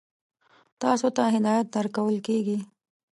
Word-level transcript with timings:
تاسو 0.81 1.07
ته 1.15 1.21
هدایت 1.35 1.67
درکول 1.75 2.17
کېږي. 2.27 2.57